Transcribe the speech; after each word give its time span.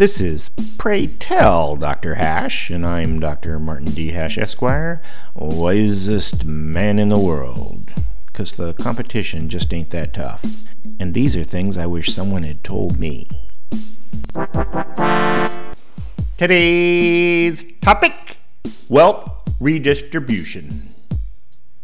This 0.00 0.18
is 0.18 0.48
Pray 0.78 1.08
Tell 1.08 1.76
Dr. 1.76 2.14
Hash, 2.14 2.70
and 2.70 2.86
I'm 2.86 3.20
Dr. 3.20 3.58
Martin 3.58 3.90
D. 3.90 4.12
Hash, 4.12 4.38
Esquire, 4.38 5.02
wisest 5.34 6.46
man 6.46 6.98
in 6.98 7.10
the 7.10 7.18
world. 7.18 7.92
Because 8.24 8.52
the 8.52 8.72
competition 8.72 9.50
just 9.50 9.74
ain't 9.74 9.90
that 9.90 10.14
tough. 10.14 10.42
And 10.98 11.12
these 11.12 11.36
are 11.36 11.44
things 11.44 11.76
I 11.76 11.84
wish 11.84 12.14
someone 12.14 12.44
had 12.44 12.64
told 12.64 12.98
me. 12.98 13.28
Today's 16.38 17.62
topic 17.82 18.38
wealth 18.88 19.30
redistribution. 19.60 20.80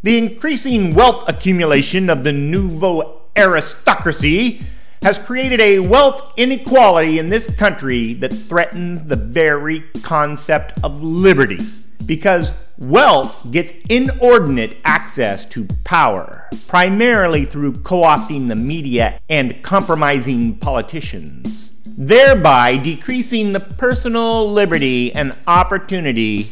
The 0.03 0.17
increasing 0.17 0.95
wealth 0.95 1.29
accumulation 1.29 2.09
of 2.09 2.25
the 2.25 2.33
nouveau 2.33 3.21
aristocracy 3.37 4.63
has 5.07 5.21
created 5.21 5.61
a 5.61 5.79
wealth 5.79 6.33
inequality 6.37 7.21
in 7.21 7.29
this 7.29 7.49
country 7.55 8.15
that 8.15 8.33
threatens 8.33 9.05
the 9.05 9.15
very 9.15 9.79
concept 10.03 10.73
of 10.83 11.01
liberty 11.01 11.61
because 12.07 12.53
wealth 12.77 13.49
gets 13.53 13.73
inordinate 13.89 14.77
access 14.85 15.45
to 15.45 15.65
power, 15.85 16.49
primarily 16.67 17.45
through 17.45 17.73
co 17.83 18.03
opting 18.03 18.49
the 18.49 18.57
media 18.57 19.21
and 19.29 19.63
compromising 19.63 20.59
politicians, 20.59 21.71
thereby 21.85 22.77
decreasing 22.77 23.53
the 23.53 23.61
personal 23.61 24.51
liberty 24.51 25.13
and 25.15 25.33
opportunity 25.47 26.49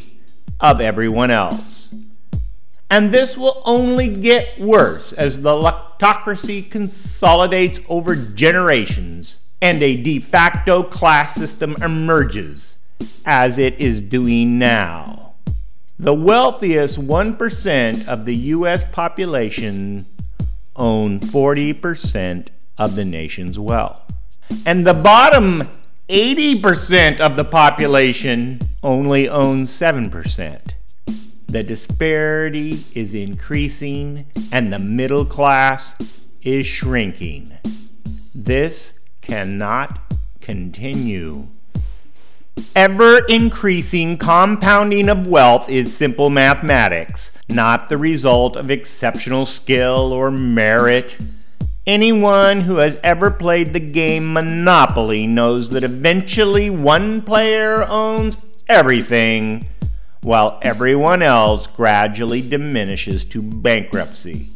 of 0.61 0.79
everyone 0.79 1.29
else. 1.29 1.93
And 2.89 3.11
this 3.11 3.37
will 3.37 3.61
only 3.65 4.07
get 4.07 4.59
worse 4.59 5.11
as 5.13 5.41
the 5.41 5.55
autocracy 5.55 6.61
consolidates 6.61 7.79
over 7.89 8.15
generations 8.15 9.39
and 9.61 9.81
a 9.81 9.95
de 9.95 10.19
facto 10.19 10.83
class 10.83 11.35
system 11.35 11.75
emerges, 11.81 12.77
as 13.25 13.57
it 13.57 13.79
is 13.79 14.01
doing 14.01 14.59
now. 14.59 15.33
The 15.97 16.13
wealthiest 16.13 16.99
1% 16.99 18.07
of 18.07 18.25
the 18.25 18.35
U.S. 18.35 18.85
population 18.91 20.05
own 20.75 21.19
40% 21.19 22.47
of 22.77 22.95
the 22.95 23.05
nation's 23.05 23.57
wealth. 23.57 24.01
And 24.65 24.85
the 24.85 24.93
bottom 24.93 25.69
80% 26.09 27.19
of 27.19 27.35
the 27.35 27.45
population 27.45 28.59
only 28.83 29.27
owns 29.27 29.71
7%. 29.71 30.74
The 31.55 31.63
disparity 31.63 32.79
is 32.95 33.15
increasing 33.15 34.25
and 34.51 34.73
the 34.73 34.77
middle 34.77 35.23
class 35.23 36.27
is 36.43 36.67
shrinking. 36.67 37.49
This 38.35 38.99
cannot 39.21 40.13
continue. 40.41 41.47
Ever 42.75 43.19
increasing 43.29 44.17
compounding 44.17 45.07
of 45.07 45.27
wealth 45.27 45.69
is 45.69 45.95
simple 45.95 46.29
mathematics, 46.29 47.31
not 47.47 47.87
the 47.87 47.97
result 47.97 48.57
of 48.57 48.69
exceptional 48.69 49.45
skill 49.45 50.11
or 50.11 50.29
merit. 50.31 51.17
Anyone 51.87 52.59
who 52.59 52.79
has 52.79 52.99
ever 53.01 53.31
played 53.31 53.71
the 53.71 53.79
game 53.79 54.33
Monopoly 54.33 55.25
knows 55.25 55.69
that 55.69 55.85
eventually 55.85 56.69
one 56.69 57.21
player 57.21 57.83
owns 57.83 58.35
everything 58.67 59.69
while 60.25 60.57
everyone 60.63 61.21
else 61.21 61.67
gradually 61.67 62.41
diminishes 62.41 63.23
to 63.23 63.43
bankruptcy. 63.43 64.47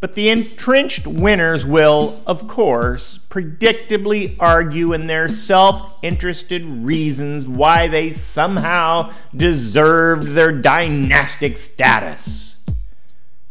But 0.00 0.14
the 0.14 0.30
entrenched 0.30 1.06
winners 1.06 1.66
will, 1.66 2.18
of 2.26 2.48
course, 2.48 3.20
predictably 3.28 4.34
argue 4.40 4.94
in 4.94 5.06
their 5.06 5.28
self 5.28 5.98
interested 6.02 6.64
reasons 6.64 7.46
why 7.46 7.86
they 7.86 8.12
somehow 8.12 9.12
deserved 9.36 10.28
their 10.28 10.52
dynastic 10.52 11.58
status. 11.58 12.64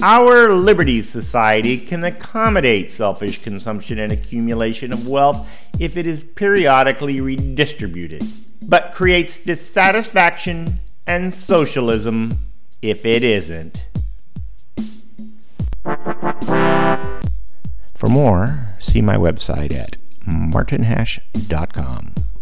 Our 0.02 0.54
Liberty 0.54 1.04
Society 1.04 1.78
can 1.78 2.04
accommodate 2.04 2.92
selfish 2.92 3.44
consumption 3.44 4.00
and 4.00 4.12
accumulation 4.12 4.92
of 4.92 5.08
wealth 5.08 5.48
if 5.80 5.98
it 5.98 6.08
is 6.08 6.24
periodically 6.24 7.22
redistributed, 7.22 8.24
but 8.64 8.92
creates 8.92 9.40
dissatisfaction 9.40 10.80
and 11.06 11.34
socialism 11.34 12.38
if 12.82 13.06
it 13.06 13.24
isn't. 13.24 13.86
For 17.96 18.10
more, 18.10 18.76
see 18.80 19.02
my 19.02 19.16
website 19.16 19.74
at 19.74 19.98
martinhash.com. 20.26 22.24